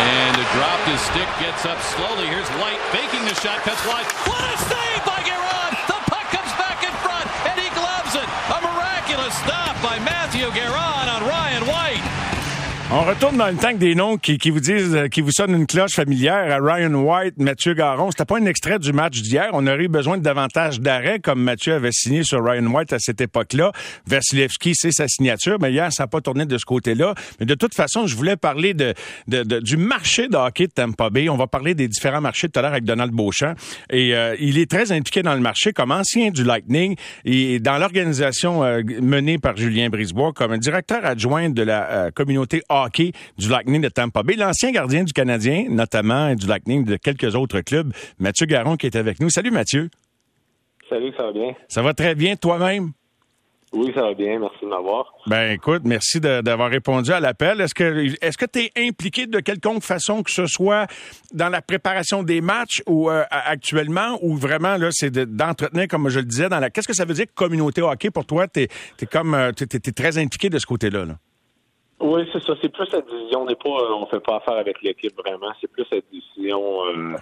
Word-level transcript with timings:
And 0.00 0.32
to 0.36 0.44
drop 0.56 0.80
his 0.88 1.00
stick 1.12 1.28
gets 1.36 1.66
up 1.68 1.76
slowly. 1.92 2.26
Here's 2.26 2.48
White 2.56 2.80
faking 2.88 3.24
the 3.28 3.36
shot, 3.36 3.60
cuts 3.68 3.84
wide. 3.84 4.08
What 4.24 4.40
a 4.40 4.56
save 4.64 5.02
by 5.04 5.20
Garon! 5.28 5.72
The 5.92 6.00
puck 6.08 6.26
comes 6.32 6.52
back 6.56 6.80
in 6.80 6.94
front, 7.04 7.28
and 7.52 7.60
he 7.60 7.68
gloves 7.76 8.16
it. 8.16 8.28
A 8.48 8.58
miraculous 8.64 9.34
stop 9.44 9.76
by 9.84 9.98
Matthew 10.00 10.48
Garon. 10.56 10.99
On 12.92 13.04
retourne 13.04 13.36
dans 13.36 13.46
le 13.46 13.54
tank 13.54 13.78
des 13.78 13.94
noms 13.94 14.16
qui, 14.16 14.36
vous 14.50 14.58
disent, 14.58 14.96
euh, 14.96 15.06
qui 15.06 15.20
vous 15.20 15.30
sonnent 15.30 15.54
une 15.54 15.68
cloche 15.68 15.92
familière 15.92 16.50
à 16.50 16.58
Ryan 16.60 16.92
White, 16.92 17.34
Mathieu 17.38 17.72
Garon. 17.72 18.10
C'était 18.10 18.24
pas 18.24 18.36
un 18.36 18.46
extrait 18.46 18.80
du 18.80 18.92
match 18.92 19.22
d'hier. 19.22 19.48
On 19.52 19.64
aurait 19.68 19.84
eu 19.84 19.88
besoin 19.88 20.18
de 20.18 20.24
davantage 20.24 20.80
d'arrêts 20.80 21.20
comme 21.20 21.40
Mathieu 21.40 21.74
avait 21.74 21.92
signé 21.92 22.24
sur 22.24 22.44
Ryan 22.44 22.66
White 22.66 22.92
à 22.92 22.98
cette 22.98 23.20
époque-là. 23.20 23.70
Vasilevski, 24.08 24.72
c'est 24.74 24.90
sa 24.90 25.06
signature, 25.06 25.58
mais 25.60 25.70
hier, 25.70 25.92
ça 25.92 26.02
n'a 26.02 26.06
pas 26.08 26.20
tourné 26.20 26.46
de 26.46 26.58
ce 26.58 26.64
côté-là. 26.64 27.14
Mais 27.38 27.46
de 27.46 27.54
toute 27.54 27.76
façon, 27.76 28.08
je 28.08 28.16
voulais 28.16 28.34
parler 28.36 28.74
de, 28.74 28.92
du 29.28 29.76
marché 29.76 30.26
de 30.26 30.34
hockey 30.34 30.66
de 30.66 30.72
Tampa 30.72 31.10
Bay. 31.10 31.28
On 31.28 31.36
va 31.36 31.46
parler 31.46 31.76
des 31.76 31.86
différents 31.86 32.20
marchés 32.20 32.48
tout 32.48 32.58
à 32.58 32.62
l'heure 32.62 32.72
avec 32.72 32.84
Donald 32.84 33.12
Beauchamp. 33.12 33.54
Et 33.90 34.16
euh, 34.16 34.34
il 34.40 34.58
est 34.58 34.68
très 34.68 34.90
impliqué 34.90 35.22
dans 35.22 35.34
le 35.34 35.40
marché 35.40 35.72
comme 35.72 35.92
ancien 35.92 36.32
du 36.32 36.42
Lightning 36.42 36.96
et 37.24 37.60
dans 37.60 37.78
l'organisation 37.78 38.64
euh, 38.64 38.82
menée 39.00 39.38
par 39.38 39.56
Julien 39.56 39.90
Brisebois 39.90 40.32
comme 40.32 40.58
directeur 40.58 41.04
adjoint 41.04 41.50
de 41.50 41.62
la 41.62 41.88
euh, 41.88 42.10
communauté 42.10 42.62
hockey 42.68 42.79
du 43.38 43.48
Lightning 43.48 43.80
de 43.82 43.88
Tampa 43.88 44.22
Bay. 44.22 44.34
L'ancien 44.36 44.70
gardien 44.72 45.04
du 45.04 45.12
Canadien, 45.12 45.66
notamment, 45.68 46.28
et 46.28 46.36
du 46.36 46.46
Lightning 46.46 46.84
de 46.84 46.96
quelques 46.96 47.34
autres 47.34 47.60
clubs, 47.60 47.92
Mathieu 48.18 48.46
Garon, 48.46 48.76
qui 48.76 48.86
est 48.86 48.96
avec 48.96 49.20
nous. 49.20 49.30
Salut 49.30 49.50
Mathieu. 49.50 49.90
Salut, 50.88 51.12
ça 51.16 51.24
va 51.24 51.32
bien? 51.32 51.54
Ça 51.68 51.82
va 51.82 51.94
très 51.94 52.14
bien 52.14 52.36
toi-même? 52.36 52.92
Oui, 53.72 53.92
ça 53.94 54.02
va 54.02 54.14
bien. 54.14 54.36
Merci 54.40 54.58
de 54.62 54.66
m'avoir. 54.66 55.04
Ben 55.28 55.52
écoute, 55.52 55.82
merci 55.84 56.18
d'avoir 56.20 56.68
répondu 56.70 57.12
à 57.12 57.20
l'appel. 57.20 57.60
Est-ce 57.60 57.72
que 57.72 58.06
est-ce 58.20 58.36
que 58.36 58.44
tu 58.46 58.58
es 58.64 58.72
impliqué 58.88 59.28
de 59.28 59.38
quelconque 59.38 59.84
façon 59.84 60.24
que 60.24 60.32
ce 60.32 60.46
soit 60.46 60.88
dans 61.32 61.48
la 61.48 61.62
préparation 61.62 62.24
des 62.24 62.40
matchs 62.40 62.82
ou 62.88 63.08
euh, 63.08 63.22
actuellement 63.30 64.18
ou 64.22 64.34
vraiment 64.36 64.76
là 64.76 64.88
c'est 64.90 65.10
de- 65.12 65.24
d'entretenir 65.24 65.86
comme 65.86 66.08
je 66.08 66.18
le 66.18 66.24
disais 66.24 66.48
dans 66.48 66.58
la 66.58 66.68
qu'est-ce 66.70 66.88
que 66.88 66.94
ça 66.94 67.04
veut 67.04 67.14
dire 67.14 67.26
communauté 67.32 67.80
hockey? 67.80 68.10
Pour 68.10 68.26
toi 68.26 68.48
Tu 68.48 68.62
es, 68.62 68.68
comme 69.06 69.34
euh, 69.34 69.52
t'es- 69.52 69.66
t'es 69.66 69.92
très 69.92 70.18
impliqué 70.18 70.50
de 70.50 70.58
ce 70.58 70.66
côté-là. 70.66 71.04
Là. 71.04 71.14
Oui, 72.00 72.28
c'est 72.32 72.42
ça. 72.42 72.54
C'est 72.62 72.70
plus 72.70 72.90
la 72.92 73.02
décision. 73.02 73.42
On 73.42 73.46
n'est 73.46 73.54
pas, 73.54 73.68
on 73.68 74.06
fait 74.06 74.20
pas 74.20 74.36
affaire 74.36 74.54
avec 74.54 74.80
l'équipe 74.82 75.14
vraiment. 75.16 75.52
C'est 75.60 75.70
plus 75.70 75.86
la 75.90 76.00
décision 76.10 76.86
euh, 76.86 77.16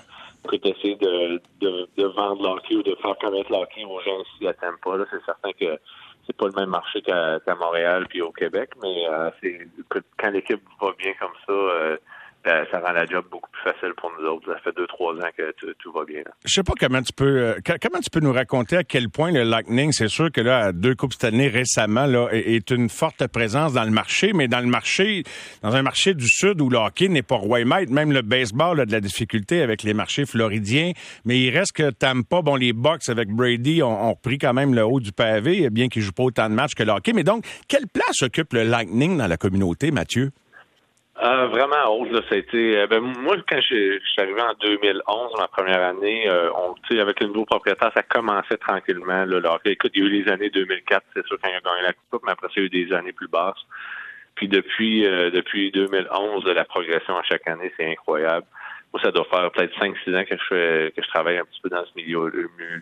que 0.47 0.57
d'essayer 0.57 0.95
de, 0.95 1.41
de, 1.61 1.89
de 1.97 2.05
vendre 2.05 2.43
l'hockey 2.43 2.77
ou 2.77 2.83
de 2.83 2.95
faire 3.03 3.17
connaître 3.19 3.51
l'hockey 3.51 3.85
aux 3.85 4.01
gens 4.01 4.23
ici 4.23 4.47
à 4.47 4.55
Tampa. 4.55 4.97
Là, 4.97 5.05
c'est 5.11 5.25
certain 5.25 5.53
que 5.53 5.79
c'est 6.27 6.37
pas 6.37 6.47
le 6.47 6.53
même 6.53 6.69
marché 6.71 7.03
qu'à, 7.03 7.41
qu'à 7.41 7.55
Montréal 7.57 8.07
puis 8.09 8.23
au 8.23 8.31
Québec, 8.31 8.71
mais 8.81 9.09
euh, 9.09 9.31
c'est 9.41 9.67
quand 10.17 10.31
l'équipe 10.31 10.63
va 10.81 10.93
bien 10.97 11.13
comme 11.19 11.33
ça, 11.47 11.53
euh, 11.53 11.97
euh, 12.47 12.65
ça 12.71 12.81
rend 12.81 12.93
la 12.93 13.05
job 13.05 13.25
beaucoup 13.31 13.51
plus 13.51 13.63
facile 13.63 13.95
pour 13.97 14.11
nous 14.19 14.27
autres. 14.27 14.53
Ça 14.53 14.59
fait 14.61 14.75
deux, 14.77 14.87
trois 14.87 15.13
ans 15.15 15.31
que 15.37 15.53
tout, 15.53 15.93
va 15.93 16.05
bien. 16.05 16.23
Je 16.45 16.53
sais 16.53 16.63
pas 16.63 16.75
comment 16.79 17.03
tu 17.03 17.13
peux 17.13 17.25
euh, 17.25 17.55
comment 17.83 17.99
tu 18.01 18.11
peux 18.11 18.21
nous 18.21 18.33
raconter 18.33 18.77
à 18.77 18.85
quel 18.85 19.11
point 19.11 19.33
le 19.33 19.43
Lightning, 19.43 19.93
c'est 19.93 20.09
sûr 20.09 20.31
que 20.31 20.41
là, 20.41 20.67
à 20.67 20.73
deux 20.73 20.95
coupes 20.95 21.13
cette 21.13 21.25
année 21.25 21.49
récemment, 21.49 22.07
là, 22.07 22.29
est, 22.31 22.71
une 22.71 22.89
forte 22.89 23.27
présence 23.27 23.73
dans 23.73 23.85
le 23.85 23.91
marché, 23.91 24.33
mais 24.33 24.47
dans 24.47 24.61
le 24.61 24.67
marché, 24.67 25.25
dans 25.63 25.75
un 25.75 25.83
marché 25.83 26.15
du 26.15 26.27
Sud 26.29 26.61
où 26.61 26.71
le 26.71 26.79
hockey 26.79 27.09
n'est 27.09 27.23
pas 27.23 27.37
roi 27.37 27.65
même 27.65 28.13
le 28.13 28.23
baseball 28.23 28.81
a 28.81 28.87
de 28.87 28.93
la 28.93 29.01
difficulté 29.01 29.63
avec 29.63 29.83
les 29.83 29.93
marchés 29.93 30.27
floridiens, 30.27 30.93
mais 31.25 31.41
il 31.41 31.51
reste 31.51 31.73
que 31.73 31.91
Tampa, 31.91 32.41
bon, 32.41 32.57
les 32.57 32.73
Bucks 32.73 33.09
avec 33.09 33.29
Brady 33.29 33.83
ont, 33.83 34.09
ont 34.09 34.15
repris 34.15 34.39
quand 34.39 34.55
même 34.55 34.75
le 34.75 34.85
haut 34.85 35.01
du 35.01 35.13
pavé, 35.13 35.69
bien 35.71 35.89
qu'ils 35.89 36.03
jouent 36.03 36.13
pas 36.13 36.23
autant 36.23 36.49
de 36.49 36.55
matchs 36.55 36.75
que 36.75 36.83
le 36.83 36.93
hockey. 36.93 37.13
Mais 37.13 37.25
donc, 37.25 37.45
quelle 37.67 37.87
place 37.89 38.23
occupe 38.23 38.53
le 38.53 38.63
Lightning 38.63 39.19
dans 39.19 39.27
la 39.27 39.37
communauté, 39.37 39.91
Mathieu? 39.91 40.31
Euh, 41.21 41.49
vraiment 41.49 41.85
hausse, 41.89 42.11
là, 42.13 42.21
ça 42.29 42.37
a 42.37 42.39
été. 42.39 42.79
euh, 42.79 42.87
ben, 42.87 43.01
moi, 43.01 43.37
quand 43.49 43.61
je, 43.61 43.99
suis 43.99 44.21
arrivé 44.23 44.41
en 44.41 44.55
2011, 44.61 45.33
ma 45.37 45.49
première 45.49 45.83
année, 45.83 46.31
euh, 46.31 46.51
on, 46.53 46.75
avec 46.97 47.21
le 47.21 47.27
nouveau 47.27 47.45
propriétaire, 47.45 47.91
ça 47.93 48.05
commençait 48.05 48.57
tranquillement. 48.57 49.25
Là. 49.25 49.59
Écoute, 49.65 49.91
il 49.95 50.03
y 50.03 50.05
a 50.05 50.09
eu 50.09 50.23
les 50.23 50.31
années 50.31 50.51
2004, 50.51 51.05
c'est 51.15 51.27
sûr, 51.27 51.37
quand 51.43 51.49
il 51.49 51.57
a 51.57 51.61
gagné 51.61 51.83
la 51.83 51.93
Coupe, 51.93 52.23
mais 52.25 52.33
après, 52.33 52.47
il 52.55 52.61
y 52.61 52.63
a 52.63 52.67
eu 52.67 52.87
des 52.87 52.95
années 52.95 53.13
plus 53.13 53.27
basses. 53.27 53.67
Puis 54.37 54.47
depuis, 54.47 55.07
euh, 55.07 55.31
depuis 55.31 55.73
2011, 55.73 56.45
la 56.47 56.65
progression 56.65 57.17
à 57.19 57.25
chaque 57.25 57.49
année, 57.49 57.73
c'est 57.77 57.91
incroyable. 57.91 58.47
Moi, 58.93 59.03
ça 59.03 59.11
doit 59.11 59.27
faire 59.29 59.51
peut-être 59.51 59.77
5-6 59.77 60.17
ans 60.17 60.25
que 60.25 60.37
je 60.37 60.89
que 60.91 61.03
je 61.03 61.09
travaille 61.09 61.39
un 61.39 61.45
petit 61.45 61.61
peu 61.61 61.69
dans 61.69 61.85
ce 61.85 61.91
milieu, 61.97 62.33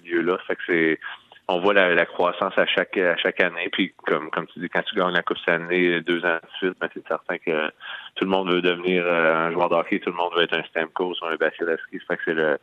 milieu-là. 0.05 0.38
Fait 0.47 0.56
que 0.56 0.62
c'est, 0.66 1.00
on 1.49 1.61
voit 1.61 1.75
la, 1.75 1.95
la 1.95 2.07
croissance 2.07 2.57
à 2.59 2.67
chaque 2.67 2.97
à 2.99 3.17
chaque 3.17 3.41
année. 3.41 3.69
Puis 3.73 3.95
comme 4.07 4.31
comme 4.31 4.47
tu 4.49 4.59
dis, 4.59 4.69
quand 4.69 4.83
tu 4.83 4.95
gagnes 4.97 5.12
la 5.15 5.23
Coupe 5.23 5.39
année 5.47 6.01
deux 6.01 6.25
ans 6.25 6.39
de 6.43 6.49
suite, 6.59 6.77
ben, 6.81 6.89
c'est 6.93 7.07
certain 7.07 7.39
que 7.39 7.69
tout 8.17 8.25
le 8.25 8.31
monde 8.31 8.51
veut 8.51 8.62
devenir 8.62 9.05
euh, 9.07 9.34
un 9.49 9.53
joueur 9.53 9.69
de 9.69 9.75
hockey, 9.77 10.01
tout 10.01 10.11
le 10.11 10.17
monde 10.17 10.33
veut 10.37 10.43
être 10.45 10.59
un 10.59 10.65
Stamkos 10.65 11.15
ou 11.23 11.27
un 11.27 11.37
Vasilevski. 11.37 12.01
Fait 12.01 12.17
que 12.17 12.23
c'est 12.25 12.35
le 12.35 12.59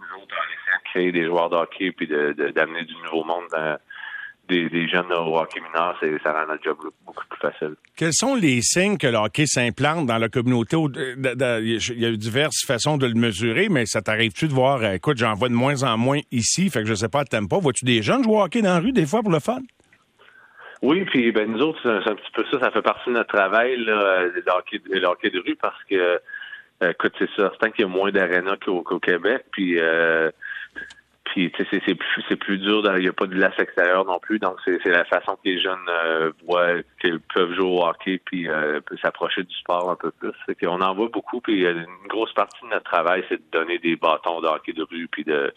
nous 0.00 0.22
autres, 0.22 0.34
essayant 0.34 0.78
de 0.78 0.88
créer 0.90 1.12
des 1.12 1.24
joueurs 1.26 1.50
de 1.50 1.90
puis 1.92 2.06
de, 2.06 2.32
de- 2.32 2.48
d'amener 2.50 2.82
du 2.84 2.94
nouveau 3.04 3.24
monde 3.24 3.44
dans 3.52 3.78
des, 4.48 4.68
des 4.68 4.88
jeunes 4.88 5.12
au 5.12 5.38
hockey 5.38 5.60
mineur, 5.60 5.98
ça 6.22 6.32
rend 6.32 6.46
notre 6.46 6.62
job 6.62 6.76
beaucoup 7.06 7.24
plus 7.28 7.40
facile. 7.40 7.74
Quels 7.96 8.12
sont 8.12 8.34
les 8.34 8.60
signes 8.62 8.98
que 8.98 9.06
le 9.06 9.16
hockey 9.16 9.46
s'implante 9.46 10.06
dans 10.06 10.18
la 10.18 10.28
communauté? 10.28 10.76
De- 10.76 11.60
Il 11.62 12.00
y 12.00 12.04
a 12.06 12.10
eu 12.10 12.16
diverses 12.16 12.64
façons 12.66 12.96
de 12.98 13.06
le 13.06 13.14
mesurer, 13.14 13.68
mais 13.68 13.86
ça 13.86 14.02
t'arrive-tu 14.02 14.48
de 14.48 14.52
voir, 14.52 14.82
euh, 14.82 14.92
écoute, 14.92 15.16
j'en 15.18 15.34
vois 15.34 15.48
de 15.48 15.54
moins 15.54 15.82
en 15.82 15.96
moins 15.96 16.20
ici, 16.30 16.70
fait 16.70 16.80
que 16.80 16.86
je 16.86 16.94
sais 16.94 17.08
pas, 17.08 17.24
t'aimes 17.24 17.48
pas. 17.48 17.58
Vois-tu 17.58 17.84
des 17.84 18.02
jeunes 18.02 18.22
jouer 18.24 18.34
au 18.36 18.42
hockey 18.42 18.62
dans 18.62 18.74
la 18.74 18.80
rue 18.80 18.92
des 18.92 19.06
fois 19.06 19.22
pour 19.22 19.32
le 19.32 19.40
fun? 19.40 19.60
Oui, 20.82 21.04
puis 21.06 21.32
ben 21.32 21.50
nous 21.50 21.60
autres, 21.60 21.78
c'est 21.82 22.10
un, 22.10 22.14
petit 22.14 22.30
peu 22.34 22.44
ça, 22.50 22.60
ça 22.60 22.70
fait 22.70 22.82
partie 22.82 23.08
de 23.08 23.14
notre 23.14 23.34
travail, 23.34 23.76
là, 23.84 23.92
euh, 23.92 24.30
le 24.34 24.42
hockey, 24.52 24.80
le 24.90 25.06
hockey 25.06 25.30
de 25.30 25.40
rue, 25.40 25.56
parce 25.56 25.82
que 25.88 26.20
euh, 26.82 26.90
écoute, 26.90 27.14
c'est 27.18 27.30
certain 27.36 27.70
qu'il 27.70 27.82
y 27.82 27.84
a 27.84 27.88
moins 27.88 28.10
d'arénas 28.10 28.56
qu'au, 28.62 28.82
Québec, 28.98 29.44
puis 29.52 29.78
euh, 29.80 30.30
c'est, 31.34 31.94
plus 31.94 32.24
c'est 32.28 32.36
plus 32.36 32.58
dur, 32.58 32.82
il 32.96 33.02
n'y 33.02 33.08
a 33.08 33.12
pas 33.12 33.26
de 33.26 33.34
glace 33.34 33.58
extérieure 33.58 34.04
non 34.04 34.18
plus, 34.20 34.38
donc 34.38 34.56
c'est, 34.64 34.78
la 34.84 35.04
façon 35.04 35.32
que 35.32 35.48
les 35.48 35.60
jeunes 35.60 35.76
euh, 35.88 36.30
voient 36.46 36.82
qu'ils 37.00 37.20
peuvent 37.34 37.52
jouer 37.54 37.66
au 37.66 37.84
hockey 37.84 38.20
puis 38.24 38.48
euh, 38.48 38.80
s'approcher 39.02 39.42
du 39.42 39.54
sport 39.56 39.90
un 39.90 39.96
peu 39.96 40.10
plus. 40.12 40.32
Qu'on 40.62 40.80
en 40.80 40.94
voit 40.94 41.08
beaucoup, 41.12 41.40
puis 41.40 41.64
euh, 41.64 41.74
une 41.74 42.08
grosse 42.08 42.32
partie 42.34 42.64
de 42.64 42.70
notre 42.70 42.84
travail, 42.84 43.24
c'est 43.28 43.36
de 43.36 43.44
donner 43.52 43.78
des 43.78 43.96
bâtons 43.96 44.40
de 44.40 44.46
hockey 44.46 44.72
de 44.72 44.82
rue, 44.82 45.08
puis 45.10 45.24
de, 45.24 45.52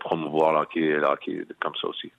promouvoir 0.00 0.52
le 0.52 1.04
hockey, 1.04 1.44
comme 1.60 1.74
ça 1.80 1.88
aussi. 1.88 2.10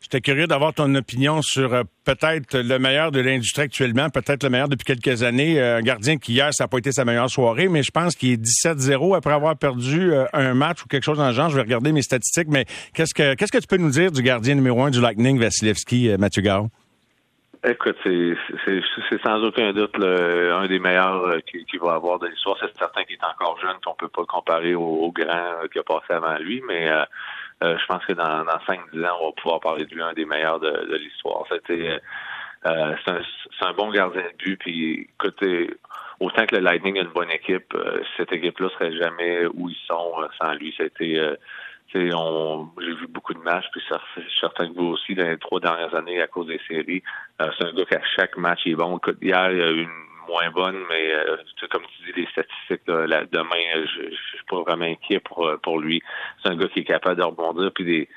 J'étais 0.00 0.20
curieux 0.20 0.48
d'avoir 0.48 0.74
ton 0.74 0.92
opinion 0.96 1.40
sur 1.42 1.70
peut-être 2.04 2.58
le 2.58 2.78
meilleur 2.80 3.12
de 3.12 3.20
l'industrie 3.20 3.62
actuellement, 3.62 4.10
peut-être 4.10 4.42
le 4.42 4.50
meilleur 4.50 4.68
depuis 4.68 4.84
quelques 4.84 5.22
années. 5.22 5.60
Un 5.60 5.80
gardien 5.80 6.18
qui 6.18 6.32
hier, 6.32 6.52
ça 6.52 6.64
n'a 6.64 6.68
pas 6.68 6.78
été 6.78 6.90
sa 6.90 7.04
meilleure 7.04 7.30
soirée, 7.30 7.68
mais 7.68 7.84
je 7.84 7.92
pense 7.92 8.16
qu'il 8.16 8.32
est 8.32 8.42
17-0 8.42 9.16
après 9.16 9.32
avoir 9.32 9.56
perdu 9.56 10.12
un 10.32 10.54
match 10.54 10.82
ou 10.82 10.88
quelque 10.88 11.04
chose 11.04 11.18
dans 11.18 11.28
le 11.28 11.32
genre. 11.32 11.50
Je 11.50 11.54
vais 11.54 11.62
regarder 11.62 11.92
mes 11.92 12.02
statistiques, 12.02 12.48
mais 12.52 12.64
qu'est-ce 12.94 13.14
que 13.14 13.34
qu'est-ce 13.34 13.50
que 13.52 13.58
tu 13.58 13.66
peux 13.66 13.76
nous 13.76 13.90
dire 13.90 14.12
du 14.12 14.22
gardien 14.22 14.54
numéro 14.54 14.82
un 14.82 14.90
du 14.90 15.00
Lightning, 15.00 15.38
Vasilevski, 15.38 16.10
euh, 16.10 16.18
Mathieu 16.18 16.42
Garon? 16.42 16.70
Écoute, 17.64 17.96
c'est, 18.02 18.34
sans 19.24 19.40
aucun 19.44 19.72
doute 19.72 19.96
le- 19.96 20.52
un 20.52 20.66
des 20.66 20.80
meilleurs 20.80 21.24
euh, 21.26 21.38
qu'il 21.46 21.64
qui 21.64 21.76
va 21.78 21.94
avoir 21.94 22.18
de 22.18 22.26
l'histoire. 22.26 22.56
C'est 22.60 22.76
certain 22.76 23.04
qu'il 23.04 23.14
est 23.14 23.24
encore 23.24 23.58
jeune, 23.60 23.76
qu'on 23.84 23.94
peut 23.94 24.08
pas 24.08 24.24
comparer 24.24 24.74
au, 24.74 24.82
au 24.82 25.12
grand 25.12 25.28
euh, 25.62 25.68
qui 25.72 25.78
a 25.78 25.82
passé 25.84 26.12
avant 26.12 26.36
lui, 26.38 26.62
mais 26.66 26.90
je 27.60 27.86
pense 27.86 28.04
que 28.04 28.14
dans, 28.14 28.44
dans 28.44 28.58
5-10 28.66 29.06
ans, 29.06 29.16
on 29.20 29.26
va 29.26 29.32
pouvoir 29.40 29.60
parler 29.60 29.84
de 29.84 29.94
lui 29.94 30.02
un 30.02 30.12
des 30.12 30.24
meilleurs 30.24 30.58
de, 30.58 30.96
l'histoire. 30.96 31.44
C'était 31.48 32.00
c'est, 32.64 33.66
un, 33.66 33.72
bon 33.74 33.92
gardien 33.92 34.22
de 34.22 34.36
but, 34.44 34.56
puis 34.56 35.08
écoutez, 35.14 35.70
autant 36.18 36.44
que 36.46 36.56
le 36.56 36.62
Lightning 36.62 36.98
a 36.98 37.02
une 37.02 37.12
bonne 37.12 37.30
équipe, 37.30 37.72
cette 38.16 38.32
équipe-là 38.32 38.68
serait 38.70 38.96
jamais 38.96 39.46
où 39.54 39.68
ils 39.68 39.78
sont 39.86 40.12
sans 40.40 40.54
lui. 40.54 40.74
C'était 40.76 41.16
on, 41.94 42.70
j'ai 42.80 42.94
vu 42.94 43.06
beaucoup 43.06 43.34
de 43.34 43.40
matchs, 43.40 43.66
puis 43.72 43.82
ça, 43.88 44.00
je 44.16 44.22
suis 44.22 44.40
certain 44.40 44.68
que 44.68 44.74
vous 44.74 44.88
aussi, 44.88 45.14
dans 45.14 45.28
les 45.28 45.38
trois 45.38 45.60
dernières 45.60 45.94
années, 45.94 46.20
à 46.22 46.26
cause 46.26 46.46
des 46.46 46.60
séries, 46.68 47.02
euh, 47.40 47.50
c'est 47.58 47.66
un 47.66 47.72
gars 47.72 47.84
qu'à 47.84 48.02
chaque 48.16 48.36
match, 48.36 48.60
il 48.64 48.72
est 48.72 48.76
bon. 48.76 48.98
Hier, 49.20 49.50
il 49.50 49.58
y 49.58 49.62
a 49.62 49.70
eu 49.70 49.82
une 49.82 50.12
moins 50.28 50.50
bonne, 50.50 50.78
mais 50.88 51.12
euh, 51.12 51.36
comme 51.70 51.82
tu 51.82 52.12
dis, 52.12 52.20
les 52.20 52.26
statistiques, 52.26 52.86
là, 52.86 53.24
demain, 53.30 53.76
euh, 53.76 53.86
je, 53.86 54.02
je 54.10 54.36
suis 54.36 54.44
pas 54.48 54.62
vraiment 54.62 54.84
inquiet 54.84 55.20
pour, 55.20 55.46
euh, 55.46 55.56
pour 55.58 55.80
lui. 55.80 56.02
C'est 56.42 56.50
un 56.50 56.56
gars 56.56 56.68
qui 56.68 56.80
est 56.80 56.84
capable 56.84 57.20
de 57.20 57.24
rebondir, 57.24 57.70
puis 57.72 57.84
des, 57.84 58.08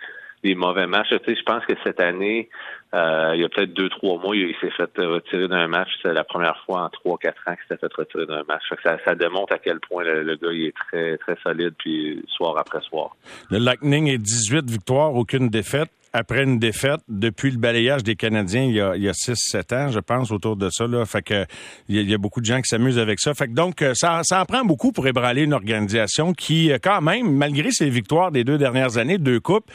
des 0.43 0.55
mauvais 0.55 0.87
matchs. 0.87 1.09
Tu 1.09 1.17
sais, 1.25 1.35
je 1.35 1.43
pense 1.43 1.65
que 1.65 1.73
cette 1.83 1.99
année, 1.99 2.49
euh, 2.95 3.31
il 3.35 3.41
y 3.41 3.43
a 3.43 3.49
peut-être 3.49 3.73
deux, 3.73 3.89
trois 3.89 4.17
mois, 4.19 4.35
il 4.35 4.55
s'est 4.61 4.71
fait 4.71 4.83
retirer 4.97 5.47
d'un 5.47 5.67
match. 5.67 5.89
C'est 6.01 6.13
la 6.13 6.23
première 6.23 6.57
fois 6.65 6.83
en 6.83 6.89
trois, 6.89 7.17
quatre 7.17 7.41
ans 7.47 7.55
qu'il 7.55 7.67
s'est 7.67 7.77
fait 7.77 7.93
retirer 7.93 8.25
d'un 8.25 8.43
match. 8.47 8.63
Ça, 8.83 8.97
ça 9.03 9.15
démontre 9.15 9.53
à 9.53 9.57
quel 9.57 9.79
point 9.81 10.03
le, 10.03 10.23
le 10.23 10.35
gars 10.37 10.51
il 10.51 10.67
est 10.67 10.75
très, 10.89 11.17
très 11.17 11.35
solide, 11.43 11.73
puis 11.77 12.23
soir 12.29 12.57
après 12.57 12.79
soir. 12.81 13.15
Le 13.51 13.57
Lightning 13.57 14.07
est 14.07 14.17
18 14.17 14.69
victoires, 14.69 15.13
aucune 15.13 15.49
défaite. 15.49 15.89
Après 16.17 16.43
une 16.43 16.59
défaite, 16.59 17.01
depuis 17.09 17.51
le 17.51 17.57
balayage 17.57 18.01
des 18.01 18.15
Canadiens 18.15 18.63
il 18.63 18.75
y 18.75 18.79
a, 18.79 18.95
il 18.95 19.03
y 19.03 19.09
a 19.09 19.11
6-7 19.11 19.75
ans, 19.75 19.91
je 19.91 19.99
pense, 19.99 20.31
autour 20.31 20.55
de 20.55 20.69
ça. 20.69 20.87
Là. 20.87 21.03
Fait 21.03 21.21
que 21.21 21.45
il 21.89 22.09
y, 22.09 22.13
a, 22.13 22.15
a 22.15 22.17
beaucoup 22.17 22.39
de 22.39 22.45
gens 22.45 22.61
qui 22.61 22.69
s'amusent 22.69 22.99
avec 22.99 23.19
ça. 23.19 23.33
Fait 23.33 23.47
que 23.47 23.53
donc, 23.53 23.81
euh, 23.81 23.91
ça, 23.95 24.21
ça 24.23 24.41
en 24.41 24.45
prend 24.45 24.63
beaucoup 24.63 24.93
pour 24.93 25.05
ébranler 25.07 25.41
une 25.41 25.51
organisation 25.51 26.31
qui, 26.31 26.71
euh, 26.71 26.77
quand 26.81 27.01
même, 27.01 27.35
malgré 27.35 27.69
ses 27.71 27.89
victoires 27.89 28.31
des 28.31 28.45
deux 28.45 28.57
dernières 28.57 28.97
années, 28.97 29.17
deux 29.17 29.41
coupes, 29.41 29.69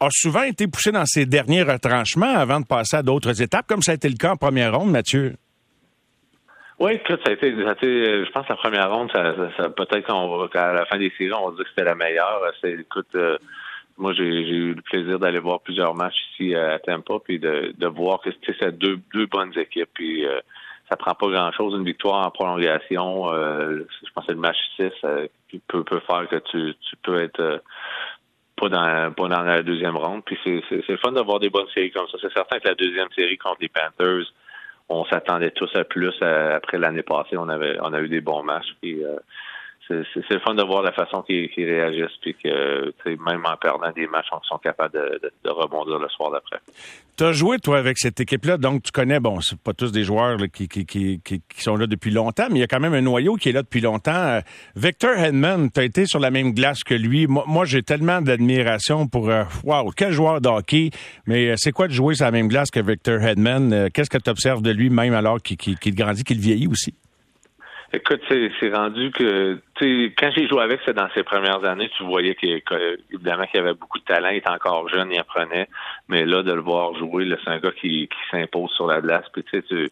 a 0.00 0.08
souvent 0.10 0.42
été 0.42 0.66
poussée 0.66 0.90
dans 0.90 1.06
ses 1.06 1.26
derniers 1.26 1.62
retranchements 1.62 2.34
avant 2.34 2.58
de 2.58 2.66
passer 2.66 2.96
à 2.96 3.04
d'autres 3.04 3.40
étapes, 3.40 3.68
comme 3.68 3.82
ça 3.82 3.92
a 3.92 3.94
été 3.94 4.08
le 4.08 4.16
cas 4.16 4.32
en 4.32 4.36
première 4.36 4.76
ronde, 4.76 4.90
Mathieu. 4.90 5.36
Oui, 6.80 6.94
écoute, 6.94 7.20
ça 7.24 7.30
a 7.30 7.34
été, 7.34 7.52
je 7.52 8.30
pense, 8.32 8.48
la 8.48 8.56
première 8.56 8.92
ronde, 8.92 9.12
ça, 9.14 9.32
ça, 9.56 9.70
peut-être 9.70 10.50
qu'à 10.50 10.72
la 10.72 10.86
fin 10.86 10.98
des 10.98 11.12
séries, 11.16 11.32
on 11.34 11.50
va 11.50 11.54
dire 11.54 11.62
que 11.62 11.70
c'était 11.70 11.84
la 11.84 11.94
meilleure. 11.94 12.40
C'est, 12.60 12.72
écoute, 12.72 13.14
euh, 13.14 13.38
moi, 13.96 14.12
j'ai, 14.12 14.24
eu 14.24 14.74
le 14.74 14.82
plaisir 14.82 15.18
d'aller 15.18 15.38
voir 15.38 15.60
plusieurs 15.60 15.94
matchs 15.94 16.18
ici 16.32 16.54
à 16.54 16.78
Tampa, 16.78 17.14
puis 17.22 17.38
de, 17.38 17.74
de 17.76 17.86
voir 17.86 18.20
que 18.20 18.30
c'est 18.46 18.78
deux, 18.78 18.98
deux 19.12 19.26
bonnes 19.26 19.56
équipes. 19.56 19.90
Puis 19.94 20.26
euh, 20.26 20.40
ça 20.90 20.96
prend 20.96 21.14
pas 21.14 21.28
grand-chose, 21.28 21.74
une 21.74 21.84
victoire 21.84 22.26
en 22.26 22.30
prolongation. 22.30 23.32
Euh, 23.32 23.86
je 24.04 24.10
pense 24.14 24.26
que 24.26 24.32
le 24.32 24.38
match 24.38 24.56
6 24.76 24.90
euh, 25.04 25.26
peut, 25.68 25.84
peut 25.84 26.00
faire 26.00 26.28
que 26.28 26.36
tu, 26.36 26.74
tu 26.74 26.96
peux 27.02 27.22
être 27.22 27.40
euh, 27.40 27.58
pas 28.56 28.68
dans 28.68 29.12
pas 29.12 29.28
dans 29.28 29.42
la 29.42 29.62
deuxième 29.62 29.96
ronde. 29.96 30.22
Puis 30.24 30.38
c'est, 30.44 30.96
fun 30.98 31.12
d'avoir 31.12 31.40
des 31.40 31.50
bonnes 31.50 31.68
séries 31.74 31.90
comme 31.90 32.08
ça. 32.08 32.18
C'est 32.20 32.32
certain 32.32 32.58
que 32.58 32.68
la 32.68 32.74
deuxième 32.74 33.08
série 33.16 33.38
contre 33.38 33.58
les 33.62 33.68
Panthers, 33.68 34.26
on 34.88 35.04
s'attendait 35.06 35.50
tous 35.50 35.74
à 35.74 35.84
plus. 35.84 36.12
après 36.22 36.78
l'année 36.78 37.02
passée, 37.02 37.36
on 37.36 37.48
avait 37.48 37.78
on 37.80 37.92
a 37.92 38.00
eu 38.00 38.08
des 38.08 38.20
bons 38.20 38.42
matchs. 38.42 38.74
Puis 38.80 39.02
c'est 39.88 40.30
le 40.30 40.40
fun 40.40 40.54
de 40.54 40.62
voir 40.62 40.82
la 40.82 40.92
façon 40.92 41.22
qu'ils 41.22 41.50
réagissent, 41.56 42.16
puis 42.20 42.34
que 42.34 42.94
même 43.06 43.44
en 43.44 43.56
perdant 43.56 43.90
des 43.92 44.06
matchs, 44.06 44.28
ils 44.32 44.48
sont 44.48 44.58
capables 44.58 44.94
de, 44.94 45.50
rebondir 45.50 45.98
le 45.98 46.08
soir 46.08 46.30
d'après. 46.30 46.58
Tu 47.16 47.24
as 47.24 47.32
joué, 47.32 47.58
toi, 47.58 47.78
avec 47.78 47.98
cette 47.98 48.18
équipe-là, 48.18 48.56
donc 48.56 48.82
tu 48.82 48.90
connais, 48.90 49.20
bon, 49.20 49.40
c'est 49.40 49.58
pas 49.58 49.72
tous 49.72 49.92
des 49.92 50.02
joueurs 50.02 50.36
qui, 50.52 51.20
sont 51.58 51.76
là 51.76 51.86
depuis 51.86 52.10
longtemps, 52.10 52.46
mais 52.50 52.56
il 52.56 52.60
y 52.60 52.64
a 52.64 52.66
quand 52.66 52.80
même 52.80 52.94
un 52.94 53.02
noyau 53.02 53.36
qui 53.36 53.50
est 53.50 53.52
là 53.52 53.62
depuis 53.62 53.80
longtemps. 53.80 54.12
Euh, 54.12 54.40
Victor 54.74 55.16
Hedman, 55.16 55.70
tu 55.70 55.80
as 55.80 55.84
été 55.84 56.06
sur 56.06 56.18
la 56.18 56.30
même 56.30 56.52
glace 56.52 56.82
que 56.82 56.94
lui. 56.94 57.26
Moi, 57.28 57.64
j'ai 57.66 57.82
tellement 57.82 58.20
d'admiration 58.20 59.06
pour, 59.06 59.28
euh, 59.30 59.44
wow, 59.62 59.90
quel 59.96 60.12
joueur 60.12 60.40
de 60.40 60.48
hockey, 60.48 60.90
mais 61.26 61.50
euh, 61.50 61.54
c'est 61.56 61.72
quoi 61.72 61.86
de 61.86 61.92
jouer 61.92 62.14
sur 62.14 62.24
la 62.24 62.32
même 62.32 62.48
glace 62.48 62.70
que 62.70 62.80
Victor 62.80 63.22
Hedman? 63.22 63.90
Qu'est-ce 63.90 64.10
que 64.10 64.18
tu 64.18 64.30
observes 64.30 64.62
de 64.62 64.70
lui, 64.70 64.90
même 64.90 65.14
alors 65.14 65.40
qu'il 65.40 65.94
grandit, 65.94 66.24
qu'il 66.24 66.40
vieillit 66.40 66.66
aussi? 66.66 66.94
Écoute, 67.94 68.22
c'est 68.28 68.74
rendu 68.74 69.12
que 69.12 69.60
quand 69.80 70.30
j'ai 70.34 70.48
joué 70.48 70.62
avec, 70.62 70.80
c'est 70.84 70.94
dans 70.94 71.08
ses 71.14 71.22
premières 71.22 71.64
années, 71.64 71.88
tu 71.96 72.02
voyais 72.02 72.34
qu'il 72.34 72.60
évidemment 73.12 73.46
qu'il 73.46 73.60
avait 73.60 73.74
beaucoup 73.74 74.00
de 74.00 74.04
talent, 74.04 74.30
il 74.30 74.38
était 74.38 74.50
encore 74.50 74.88
jeune, 74.88 75.12
il 75.12 75.18
apprenait. 75.20 75.68
Mais 76.08 76.24
là, 76.24 76.42
de 76.42 76.52
le 76.52 76.60
voir 76.60 76.94
jouer, 76.96 77.32
c'est 77.44 77.50
un 77.50 77.58
gars 77.58 77.70
qui, 77.70 78.08
qui 78.08 78.18
s'impose 78.32 78.70
sur 78.72 78.88
la 78.88 79.00
glace. 79.00 79.26
Puis 79.32 79.44
tu 79.44 79.60
sais, 79.60 79.88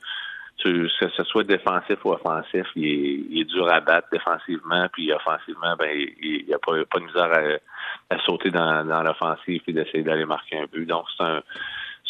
tu, 0.56 0.88
que 1.00 1.08
ce 1.16 1.24
soit 1.24 1.44
défensif 1.44 2.04
ou 2.04 2.10
offensif, 2.10 2.66
il 2.74 2.84
est, 2.86 3.20
il 3.30 3.40
est 3.40 3.44
dur 3.44 3.72
à 3.72 3.80
battre 3.80 4.08
défensivement, 4.10 4.88
puis 4.92 5.12
offensivement, 5.12 5.76
ben 5.78 5.90
il 6.20 6.44
n'y 6.46 6.54
a 6.54 6.58
pas, 6.58 6.72
pas 6.90 6.98
de 6.98 7.04
misère 7.04 7.60
à, 8.10 8.18
sauter 8.26 8.50
dans, 8.50 8.84
dans 8.84 9.02
l'offensive 9.02 9.62
et 9.66 9.72
d'essayer 9.72 10.02
d'aller 10.02 10.24
marquer 10.24 10.58
un 10.58 10.66
but. 10.72 10.86
Donc 10.86 11.06
c'est 11.16 11.24
un 11.24 11.40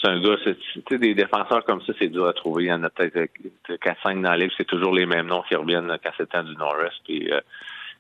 c'est 0.03 0.09
un 0.09 0.21
gars, 0.21 0.37
sais, 0.45 0.99
des 0.99 1.15
défenseurs 1.15 1.65
comme 1.65 1.81
ça, 1.83 1.93
c'est 1.99 2.09
dur 2.09 2.27
à 2.27 2.33
trouver. 2.33 2.65
Il 2.65 2.69
y 2.69 2.73
en 2.73 2.83
a 2.83 2.91
peut-être 2.91 3.31
4-5 3.69 4.21
dans 4.21 4.35
la 4.35 4.47
c'est 4.57 4.67
toujours 4.67 4.95
les 4.95 5.07
mêmes 5.07 5.27
noms 5.27 5.43
qui 5.49 5.55
reviennent 5.55 5.97
quand 6.03 6.11
c'est 6.17 6.29
temps 6.29 6.43
du 6.43 6.57
Norris. 6.57 6.93
Puis 7.05 7.31
euh, 7.31 7.41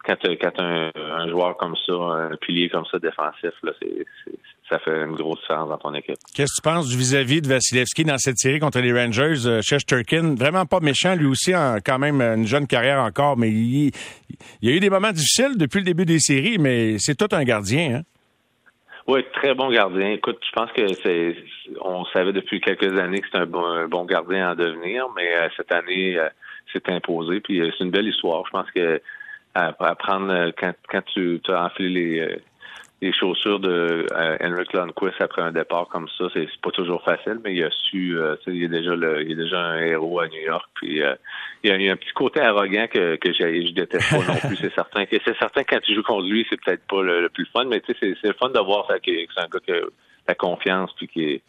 quand 0.05 0.17
as 0.25 0.63
un, 0.63 0.91
un, 0.97 1.29
joueur 1.29 1.57
comme 1.57 1.77
ça, 1.87 1.93
un 1.93 2.37
pilier 2.37 2.69
comme 2.69 2.85
ça 2.91 2.99
défensif, 2.99 3.53
là, 3.63 3.73
c'est, 3.81 4.05
ça 4.69 4.79
fait 4.81 5.05
une 5.05 5.15
grosse 5.15 5.41
différence 5.41 5.69
dans 5.69 5.79
ton 5.79 5.95
équipe. 5.95 6.17
Qu'est-ce 6.35 6.61
que 6.61 6.63
tu 6.63 6.63
penses 6.63 6.89
du 6.89 6.97
vis-à-vis 6.97 7.41
de 7.41 7.49
Vasilevski 7.49 8.05
dans 8.05 8.19
cette 8.19 8.39
série 8.39 8.59
contre 8.59 8.81
les 8.81 8.93
Rangers? 8.93 9.47
Euh, 9.47 9.61
Turkin, 9.87 10.35
vraiment 10.35 10.67
pas 10.67 10.81
méchant, 10.81 11.15
lui 11.15 11.27
aussi, 11.27 11.55
en, 11.55 11.77
quand 11.85 11.99
même 12.01 12.21
une 12.21 12.47
jeune 12.47 12.67
carrière 12.67 13.01
encore, 13.01 13.37
mais 13.37 13.51
il, 13.51 13.93
il, 14.61 14.69
y 14.69 14.73
a 14.73 14.75
eu 14.75 14.81
des 14.81 14.91
moments 14.91 15.13
difficiles 15.13 15.57
depuis 15.57 15.79
le 15.79 15.85
début 15.85 16.05
des 16.05 16.19
séries, 16.19 16.59
mais 16.59 16.97
c'est 16.99 17.15
tout 17.15 17.29
un 17.35 17.45
gardien, 17.45 17.97
hein? 17.97 18.03
Oui, 19.09 19.25
très 19.33 19.55
bon 19.55 19.71
gardien. 19.71 20.13
Écoute, 20.13 20.39
je 20.47 20.53
pense 20.53 20.71
que 20.73 20.87
c'est, 21.03 21.37
on 21.81 22.05
savait 22.07 22.33
depuis 22.33 22.61
quelques 22.61 22.97
années 22.97 23.21
que 23.21 23.27
c'était 23.27 23.39
un 23.39 23.87
bon, 23.89 24.05
gardien 24.05 24.51
à 24.51 24.55
devenir, 24.55 25.07
mais 25.17 25.35
euh, 25.35 25.49
cette 25.57 25.73
année, 25.73 26.17
euh, 26.17 26.29
c'est 26.73 26.89
imposé. 26.89 27.41
Puis 27.41 27.61
euh, 27.61 27.71
c'est 27.77 27.85
une 27.85 27.91
belle 27.91 28.07
histoire. 28.07 28.45
Je 28.47 28.51
pense 28.51 28.71
que 28.71 29.01
à, 29.55 29.73
prendre 29.97 30.51
quand, 30.59 30.73
quand 30.89 31.03
tu 31.05 31.41
as 31.49 31.65
enfilé 31.65 31.89
les, 31.91 32.39
les 33.03 33.13
chaussures 33.13 33.59
de 33.59 34.07
euh, 34.13 34.37
Henrik 34.41 34.73
Lundqvist 34.73 35.21
après 35.21 35.43
un 35.43 35.51
départ 35.51 35.89
comme 35.89 36.07
ça, 36.17 36.27
c'est 36.33 36.49
pas 36.63 36.71
toujours 36.71 37.03
facile, 37.03 37.41
mais 37.43 37.53
il 37.53 37.65
a 37.65 37.71
su, 37.71 38.17
euh, 38.17 38.37
il 38.47 38.63
est 38.63 38.69
déjà 38.69 38.95
le, 38.95 39.23
il 39.23 39.33
est 39.33 39.43
déjà 39.43 39.59
un 39.59 39.79
héros 39.81 40.21
à 40.21 40.29
New 40.29 40.41
York. 40.41 40.71
Puis 40.75 41.03
euh, 41.03 41.17
il, 41.65 41.83
y 41.83 41.89
a, 41.89 41.93
un 41.93 41.97
petit 41.97 42.13
côté 42.13 42.41
arrogant 42.41 42.87
que, 42.87 43.17
que 43.17 43.33
je 43.33 43.73
déteste 43.73 44.09
pas 44.09 44.33
non 44.33 44.39
plus. 44.39 44.57
C'est 44.61 44.73
certain 44.75 45.05
que 45.05 45.17
c'est 45.25 45.37
certain 45.37 45.65
quand 45.65 45.81
tu 45.81 45.95
joues 45.97 46.05
contre 46.05 46.29
lui, 46.29 46.47
c'est 46.49 46.61
peut-être 46.61 46.87
pas 46.87 47.03
le, 47.03 47.29
plus 47.29 47.47
fun, 47.47 47.65
mais 47.65 47.81
tu 47.81 47.93
sais, 47.93 48.15
c'est 48.23 48.29
le 48.29 48.35
fun 48.35 48.51
de 48.51 48.61
voir 48.61 48.87
ça, 48.87 49.01
que 49.01 49.11
c'est 49.11 49.41
un 49.41 49.49
gars 49.49 49.59
qui 49.59 49.73
a 49.73 49.81
la 50.29 50.35
confiance 50.37 50.93
puis 50.97 51.09
qui 51.09 51.43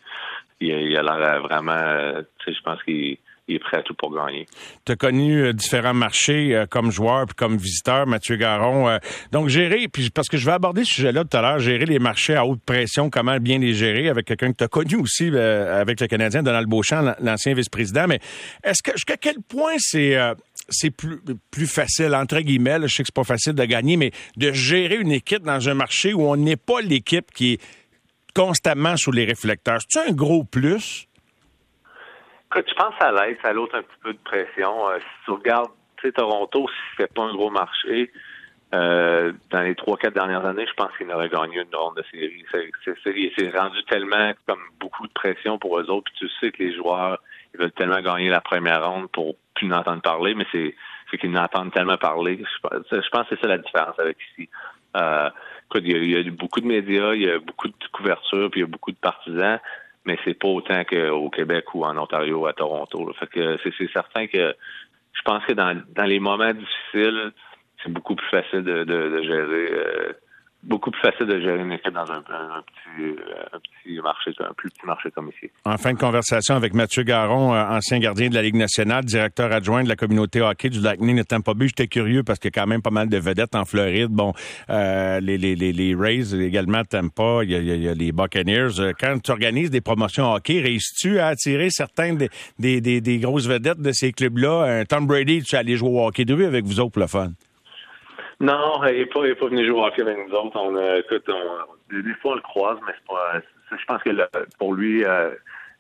il, 0.60 0.98
a 0.98 1.04
l'air 1.04 1.42
vraiment, 1.42 2.14
tu 2.40 2.46
sais, 2.52 2.58
je 2.58 2.64
pense 2.64 2.82
qu'il 2.82 3.18
il 3.48 3.56
est 3.56 3.60
prêt 3.60 3.78
à 3.78 3.82
tout 3.82 3.94
pour 3.94 4.16
gagner. 4.16 4.46
Tu 4.86 4.94
as 4.94 4.96
connu 4.96 5.42
euh, 5.42 5.54
différents 5.54 5.94
marchés 5.94 6.56
euh, 6.56 6.66
comme 6.66 6.92
joueur 6.92 7.26
puis 7.26 7.36
comme 7.36 7.58
visiteur, 7.58 8.08
Mathieu 8.08 8.38
Garon. 8.38 8.88
Euh, 8.88 8.98
donc, 9.32 9.50
gérer, 9.50 9.88
puis 9.90 10.10
parce 10.10 10.30
que 10.30 10.38
je 10.38 10.46
vais 10.46 10.54
aborder 10.54 10.86
ce 10.86 10.96
sujet-là 10.96 11.26
tout 11.26 11.36
à 11.36 11.42
l'heure, 11.42 11.60
gérer 11.60 11.86
les 11.86 12.00
marchés 12.00 12.36
à 12.36 12.46
haute 12.46 12.62
pression, 12.66 13.10
comment 13.10 13.38
bien 13.38 13.60
les 13.60 13.74
gérer 13.74 14.08
avec 14.08 14.28
quelqu'un 14.28 14.52
que 14.52 14.58
tu 14.58 14.64
as 14.64 14.70
connu 14.70 14.96
aussi 14.96 15.28
avec 15.28 16.00
le 16.00 16.08
Canadien, 16.08 16.42
Donald 16.44 16.68
Beauchamp, 16.68 17.16
l'ancien 17.20 17.54
vice-président. 17.54 18.06
Mais 18.08 18.20
est-ce 18.64 18.82
que 18.82 18.92
jusqu'à 18.92 19.18
quel 19.18 19.42
point 19.42 19.74
c'est 19.78 20.18
c'est 20.70 20.92
plus, 20.92 21.20
plus 21.52 21.68
facile, 21.68 22.16
entre 22.16 22.40
guillemets, 22.40 22.78
je 22.84 22.88
sais 22.88 23.04
que 23.04 23.08
c'est 23.08 23.16
pas 23.16 23.24
facile 23.24 23.54
de 23.54 23.66
gagner, 23.66 23.98
mais 23.98 24.12
de 24.38 24.52
gérer 24.54 24.96
une 24.96 25.12
équipe 25.12 25.44
dans 25.44 25.68
un 25.68 25.74
marché 25.74 26.14
où 26.14 26.22
on 26.22 26.38
n'est 26.38 26.56
pas 26.56 26.82
l'équipe 26.82 27.32
qui 27.34 27.54
est 27.54 27.62
constamment 28.34 28.96
sous 28.96 29.12
les 29.12 29.26
réflecteurs? 29.26 29.80
C'est 29.90 30.08
un 30.08 30.14
gros 30.14 30.44
plus? 30.44 31.08
Tu 32.62 32.76
penses 32.76 32.96
à 33.00 33.12
l'aide, 33.12 33.38
ça 33.42 33.54
l'autre 33.54 33.76
un 33.76 33.82
petit 33.82 34.00
peu 34.02 34.14
de 34.14 34.20
pression. 34.20 34.90
Euh, 34.90 35.00
si 35.00 35.26
tu 35.26 35.32
regardes, 35.32 35.72
tu 35.98 36.08
sais, 36.08 36.12
Toronto, 36.14 36.68
si 36.68 36.96
c'est 36.98 37.14
pas 37.14 37.24
un 37.24 37.34
gros 37.34 37.50
marché, 37.50 38.12
euh, 38.74 39.32
dans 39.52 39.62
les 39.62 39.76
trois, 39.76 39.98
quatre 39.98 40.16
dernières 40.16 40.46
années, 40.46 40.66
je 40.68 40.74
pense 40.74 40.90
qu'il 40.98 41.12
aurait 41.12 41.30
gagné 41.30 41.62
une 41.62 41.76
ronde 41.76 41.96
de 41.96 42.04
série. 42.12 43.32
C'est 43.38 43.56
rendu 43.56 43.84
tellement 43.86 44.32
comme 44.48 44.62
beaucoup 44.80 45.06
de 45.06 45.14
pression 45.14 45.60
pour 45.60 45.80
eux 45.80 45.90
autres. 45.92 46.12
Puis 46.12 46.28
tu 46.28 46.30
sais 46.40 46.52
que 46.52 46.64
les 46.64 46.76
joueurs, 46.76 47.20
ils 47.54 47.60
veulent 47.60 47.72
tellement 47.72 48.02
gagner 48.02 48.30
la 48.30 48.42
première 48.42 48.90
ronde 48.90 49.10
pour 49.12 49.36
plus 49.54 49.68
n'entendre 49.68 50.02
parler, 50.02 50.34
mais 50.34 50.48
c'est 50.52 50.76
qu'ils 51.20 51.32
n'entendent 51.32 51.72
tellement 51.72 51.98
parler. 51.98 52.40
Je, 52.40 52.78
je, 52.92 53.10
pense 53.10 53.28
que 53.28 53.36
c'est 53.36 53.42
ça 53.42 53.48
la 53.48 53.60
différence 53.60 54.00
avec 54.00 54.18
ici. 54.32 54.50
Euh, 54.98 55.30
il 55.76 55.92
y, 55.92 55.94
a, 55.94 55.98
il 55.98 56.26
y, 56.26 56.28
a, 56.28 56.32
beaucoup 56.32 56.62
de 56.62 56.68
médias, 56.68 57.14
il 57.14 57.24
y 57.24 57.30
a 57.30 57.40
beaucoup 57.40 57.68
de 57.68 57.74
couverture, 57.92 58.50
puis 58.50 58.62
il 58.62 58.64
y 58.64 58.66
a 58.66 58.68
beaucoup 58.68 58.92
de 58.92 58.98
partisans 58.98 59.60
mais 60.06 60.18
c'est 60.26 60.34
pas 60.34 60.48
autant 60.48 60.84
qu'au 60.84 61.30
Québec 61.30 61.74
ou 61.74 61.84
en 61.84 61.98
Ontario, 61.98 62.46
à 62.46 62.54
Toronto. 62.54 63.12
Fait 63.20 63.28
que 63.28 63.58
c'est 63.64 63.92
certain 63.92 64.28
que 64.28 64.56
je 65.14 65.22
pense 65.24 65.46
que 65.46 65.54
dans, 65.54 65.82
dans 65.96 66.06
les 66.06 66.20
moments 66.20 66.54
difficiles, 66.54 67.32
c'est 67.82 67.92
beaucoup 67.92 68.16
plus 68.16 68.30
facile 68.30 68.64
de, 68.64 68.84
de, 68.84 69.10
de 69.10 69.24
gérer 69.24 69.72
euh, 69.72 70.14
beaucoup 70.64 70.92
plus 70.92 71.02
facile 71.02 71.28
de 71.28 71.40
gérer 71.40 71.60
une 71.60 71.72
équipe 71.72 71.94
dans 71.94 72.10
un, 72.12 72.22
petit, 72.22 73.20
un 73.54 73.60
petit 73.60 74.00
marché, 74.02 74.32
un 74.40 74.54
plus 74.54 74.70
petit 74.70 74.86
marché 74.86 75.12
comme 75.12 75.30
ici. 75.30 75.52
En 75.66 75.78
fin 75.78 75.94
de 75.94 75.98
conversation 75.98 76.56
avec 76.56 76.74
Mathieu 76.74 77.04
Garon, 77.04 77.54
euh, 77.54 77.64
ancien 77.66 78.00
gardien 78.00 78.30
de 78.30 78.36
la 78.36 78.42
Ligue 78.42 78.56
nationale, 78.56 79.04
directeur 79.04 79.52
adjoint 79.52 79.84
de 79.84 79.90
la 79.90 79.96
communauté 79.96 80.42
hockey 80.42 80.70
du 80.70 80.80
Lightning 80.80 81.18
de 81.18 81.24
Tampa 81.24 81.54
Bay. 81.54 81.68
J'étais 81.68 81.88
curieux 81.88 82.24
parce 82.24 82.40
qu'il 82.40 82.52
y 82.54 82.58
a 82.58 82.62
quand 82.62 82.68
même 82.68 82.82
pas 82.82 82.92
mal 82.92 83.10
de 83.10 83.18
vedettes 83.18 83.56
en 83.56 83.66
Floride. 83.66 84.10
Bon, 84.10 84.34
euh, 84.70 85.20
les, 85.20 85.38
les, 85.38 85.56
les, 85.56 85.74
les, 85.74 85.96
Rays 85.96 86.34
également 86.34 86.84
Tampa, 86.84 87.42
il 87.44 87.52
y, 87.52 87.56
a, 87.56 87.60
il 87.60 87.84
y 87.84 87.90
a 87.90 87.94
les 87.94 88.12
Buccaneers. 88.12 88.80
Euh, 88.80 88.94
quand 88.98 89.22
tu 89.22 89.32
organises 89.32 89.70
des 89.70 89.82
promotions 89.82 90.34
hockey, 90.34 90.62
réussis-tu 90.62 91.20
à 91.20 91.28
attirer 91.28 91.70
certains 91.70 92.16
des, 92.60 93.20
grosses 93.20 93.48
vedettes 93.48 93.82
de 93.82 93.92
ces 93.92 94.12
clubs-là? 94.12 94.86
Tom 94.86 95.08
Brady, 95.08 95.44
tu 95.44 95.56
es 95.56 95.60
allé 95.60 95.76
jouer 95.76 95.90
au 95.90 96.08
hockey 96.08 96.26
de 96.26 96.34
avec 96.46 96.66
vous 96.66 96.80
autres 96.80 96.92
pour 96.92 97.02
le 97.02 97.08
fun? 97.08 97.32
Non, 98.40 98.84
il 98.86 98.98
n'est 98.98 99.06
pas, 99.06 99.22
pas, 99.22 99.46
venu 99.48 99.66
jouer 99.66 99.80
au 99.80 99.86
hockey 99.86 100.02
avec 100.02 100.18
nous 100.18 100.34
autres. 100.34 100.60
On, 100.60 100.76
euh, 100.76 101.00
écoute, 101.00 101.30
on, 101.30 102.02
des 102.02 102.14
fois, 102.16 102.32
on 102.32 102.36
le 102.36 102.42
croise, 102.42 102.78
mais 102.86 102.94
c'est 102.98 103.08
pas. 103.08 103.40
Je 103.72 103.86
pense 103.86 104.04
que 104.04 104.10
pour 104.58 104.74
lui, 104.74 105.04
euh, 105.06 105.32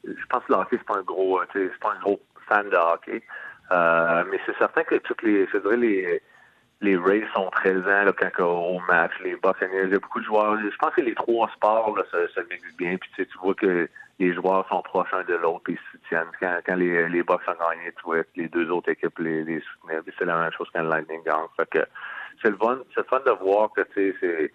je 0.03 0.25
pense 0.29 0.43
que 0.45 0.53
le 0.53 0.59
hockey, 0.59 0.77
c'est 0.77 0.85
pas 0.85 0.97
un 0.99 1.03
gros, 1.03 1.39
euh, 1.39 1.45
c'est 1.53 1.79
pas 1.79 1.93
un 1.97 1.99
gros 1.99 2.19
fan 2.47 2.69
de 2.69 2.75
hockey. 2.75 3.23
Euh, 3.71 4.23
mais 4.29 4.39
c'est 4.45 4.57
certain 4.57 4.83
que 4.83 4.95
toutes 4.95 5.23
les, 5.23 5.47
je 5.47 5.57
dirais 5.57 5.77
les, 5.77 6.21
les 6.81 6.97
Rays 6.97 7.25
sont 7.33 7.49
présents 7.49 8.03
là, 8.03 8.11
quand, 8.11 8.45
au 8.45 8.79
match, 8.87 9.11
les 9.23 9.35
Buccaneers, 9.35 9.85
il 9.85 9.91
y 9.91 9.95
a 9.95 9.99
beaucoup 9.99 10.19
de 10.19 10.25
joueurs. 10.25 10.59
Je 10.59 10.77
pense 10.77 10.93
que 10.93 11.01
les 11.01 11.15
trois 11.15 11.49
sports 11.55 11.95
là, 11.95 12.03
se 12.11 12.39
mixent 12.41 12.77
bien. 12.77 12.97
Puis 12.97 13.09
tu, 13.15 13.23
sais, 13.23 13.29
tu 13.29 13.37
vois 13.39 13.55
que 13.55 13.89
les 14.19 14.33
joueurs 14.33 14.67
sont 14.67 14.81
proches 14.81 15.13
un 15.13 15.23
de 15.23 15.35
l'autre 15.35 15.69
et 15.69 15.75
se 15.75 15.97
soutiennent. 15.97 16.31
Quand, 16.39 16.59
quand 16.65 16.75
les, 16.75 17.09
les 17.09 17.23
Bucks 17.23 17.41
ont 17.47 17.53
gagné, 17.53 17.91
tu 17.97 18.03
vois 18.03 18.23
les 18.35 18.47
deux 18.49 18.69
autres 18.69 18.89
équipes 18.89 19.17
les, 19.19 19.43
les 19.43 19.61
soutenaient. 19.61 20.01
c'est 20.17 20.25
la 20.25 20.37
même 20.37 20.51
chose 20.51 20.67
quand 20.73 20.83
le 20.83 20.89
Lightning 20.89 21.23
gagne. 21.23 21.47
Fait 21.57 21.69
que 21.69 21.79
c'est 22.41 22.49
le 22.49 22.57
fun, 22.57 22.79
c'est 22.95 23.07
fun 23.07 23.21
de 23.25 23.31
voir 23.43 23.69
que 23.75 23.81
tu 23.93 24.11
sais, 24.11 24.15
c'est 24.19 24.51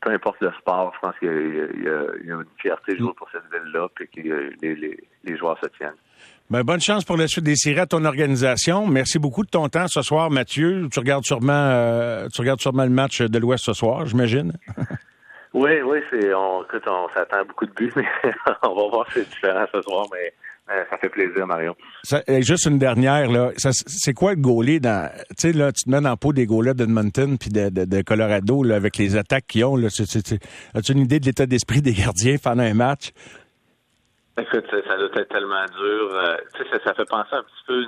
peu 0.00 0.10
importe 0.10 0.40
le 0.40 0.50
sport, 0.58 0.92
je 0.94 1.00
pense 1.06 1.18
qu'il 1.18 1.84
y, 1.84 1.88
a 1.88 2.34
une 2.34 2.44
fierté 2.60 2.94
de 2.94 2.98
jouer 2.98 3.12
pour 3.16 3.28
cette 3.30 3.44
ville-là, 3.52 3.88
puis 3.94 4.08
que 4.08 4.20
les, 4.20 4.74
les, 4.74 4.98
les, 5.24 5.36
joueurs 5.36 5.58
se 5.62 5.68
tiennent. 5.76 5.94
Ben, 6.50 6.62
bonne 6.62 6.80
chance 6.80 7.04
pour 7.04 7.16
la 7.16 7.28
suite 7.28 7.44
des 7.44 7.56
séries 7.56 7.80
à 7.80 7.86
ton 7.86 8.04
organisation. 8.04 8.86
Merci 8.86 9.18
beaucoup 9.18 9.44
de 9.44 9.50
ton 9.50 9.68
temps 9.68 9.86
ce 9.88 10.02
soir, 10.02 10.30
Mathieu. 10.30 10.88
Tu 10.92 10.98
regardes 10.98 11.24
sûrement, 11.24 11.52
euh, 11.52 12.28
tu 12.32 12.40
regardes 12.40 12.60
sûrement 12.60 12.84
le 12.84 12.90
match 12.90 13.22
de 13.22 13.38
l'Ouest 13.38 13.64
ce 13.64 13.72
soir, 13.72 14.06
j'imagine. 14.06 14.52
oui, 15.54 15.80
oui, 15.82 15.98
c'est, 16.10 16.34
on, 16.34 16.64
écoute, 16.64 16.84
on 16.86 17.08
s'attend 17.14 17.38
à 17.38 17.44
beaucoup 17.44 17.66
de 17.66 17.72
buts, 17.72 17.92
mais 17.96 18.06
on 18.62 18.74
va 18.74 18.88
voir 18.88 19.06
si 19.12 19.20
c'est 19.20 19.28
différent 19.28 19.66
ce 19.72 19.82
soir, 19.82 20.06
mais 20.12 20.32
Euh, 20.68 20.84
ça 20.90 20.98
fait 20.98 21.08
plaisir, 21.08 21.46
Mario. 21.46 21.76
juste 22.40 22.66
une 22.66 22.78
dernière, 22.78 23.30
là. 23.30 23.52
c'est 23.56 24.14
quoi 24.14 24.34
le 24.34 24.40
goaler 24.40 24.80
dans. 24.80 25.08
Tu 25.38 25.52
sais, 25.52 25.52
là, 25.52 25.70
tu 25.70 25.84
te 25.84 25.90
mets 25.90 26.00
dans 26.00 26.10
la 26.10 26.16
peau 26.16 26.32
des 26.32 26.46
goalers 26.46 26.74
d'Edmonton 26.74 27.36
puis 27.38 27.50
de, 27.50 27.68
de, 27.70 28.02
Colorado, 28.02 28.64
là, 28.64 28.74
avec 28.74 28.96
les 28.96 29.16
attaques 29.16 29.46
qu'ils 29.46 29.64
ont. 29.64 29.76
Là, 29.76 29.86
as-tu 29.86 30.92
une 30.92 30.98
idée 30.98 31.20
de 31.20 31.26
l'état 31.26 31.46
d'esprit 31.46 31.82
des 31.82 31.92
gardiens 31.92 32.36
pendant 32.42 32.64
un 32.64 32.74
match? 32.74 33.12
Écoute, 34.38 34.64
ça, 34.70 34.96
doit 34.96 35.08
être 35.14 35.28
tellement 35.28 35.64
dur. 35.66 36.10
Euh, 36.12 36.36
tu 36.56 36.64
sais, 36.64 36.80
ça, 36.84 36.94
fait 36.94 37.08
penser 37.08 37.32
un 37.32 37.44
petit 37.44 37.64
peu 37.68 37.82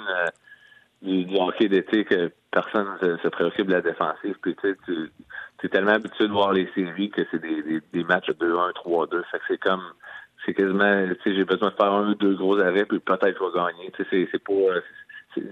une, 1.03 1.25
du, 1.25 1.37
hockey 1.37 1.69
d'été 1.69 2.05
que 2.05 2.31
personne 2.53 2.87
se, 3.01 3.17
se, 3.19 3.29
préoccupe 3.29 3.67
de 3.67 3.75
la 3.75 3.81
défensive. 3.81 4.37
Puis 4.41 4.55
tu 4.55 4.71
sais, 4.71 4.77
tu 4.87 5.67
es 5.67 5.69
tellement 5.69 5.95
habitué 5.95 6.29
de 6.29 6.33
voir 6.33 6.53
les 6.53 6.71
séries 6.77 7.11
que 7.11 7.23
c'est 7.33 7.41
des, 7.41 7.63
des, 7.63 7.81
des 7.93 8.05
matchs 8.05 8.31
2-1, 8.31 8.73
3-2. 8.75 9.23
Fait 9.33 9.39
que 9.39 9.45
c'est 9.49 9.59
comme 9.59 9.83
c'est 10.49 10.55
quasiment, 10.55 11.07
tu 11.07 11.31
sais, 11.31 11.37
j'ai 11.37 11.45
besoin 11.45 11.69
de 11.69 11.75
faire 11.75 11.93
un 11.93 12.11
ou 12.11 12.15
deux 12.15 12.35
gros 12.35 12.59
arrêts, 12.59 12.87
puis 12.87 12.99
peut-être 13.01 13.37
je 13.39 13.45
vais 13.45 13.55
gagner. 13.55 13.93
Tu 13.95 14.05
sais, 14.05 14.29
c'est 14.33 14.43
pas, 14.43 15.43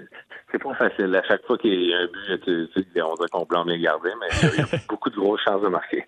c'est 0.51 0.63
pas 0.63 0.75
facile. 0.75 1.15
À 1.15 1.23
chaque 1.29 1.45
fois 1.45 1.59
qu'il 1.59 1.83
y 1.83 1.93
a 1.93 1.99
un 1.99 2.07
but, 2.07 2.41
tu 2.45 2.67
sais, 2.75 3.03
on 3.03 3.15
dirait 3.15 3.29
qu'on 3.31 3.45
blâme 3.45 3.69
les 3.69 3.79
garder, 3.79 4.11
mais 4.19 4.27
il 4.55 4.59
y 4.59 4.63
a 4.63 4.79
beaucoup 4.89 5.11
de 5.11 5.17
grosses 5.17 5.43
chances 5.47 5.61
de 5.61 5.69
marquer. 5.69 6.07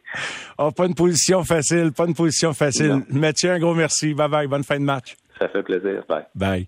Oh, 0.56 0.70
pas 0.70 0.86
une 0.86 0.94
position 0.94 1.44
facile, 1.44 1.92
pas 1.92 2.06
une 2.06 2.14
position 2.14 2.54
facile. 2.54 3.02
Mathieu, 3.10 3.50
un 3.50 3.58
gros 3.58 3.74
merci. 3.74 4.14
Bye 4.14 4.28
bye, 4.30 4.46
bonne 4.46 4.64
fin 4.64 4.78
de 4.78 4.84
match. 4.84 5.16
Ça 5.38 5.48
fait 5.48 5.62
plaisir. 5.62 6.02
Bye. 6.08 6.24
Bye. 6.34 6.66